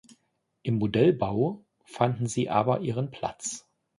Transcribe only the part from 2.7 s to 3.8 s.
ihren Platz.